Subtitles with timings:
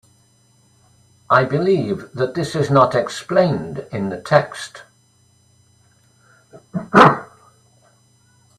[1.29, 4.81] I believe that this is not explained in the text.